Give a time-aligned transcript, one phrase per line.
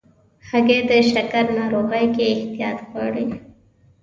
[0.49, 3.25] هګۍ د شکر ناروغۍ کې احتیاط غواړي.